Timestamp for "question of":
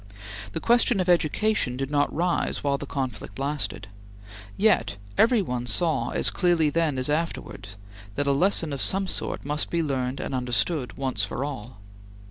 0.59-1.07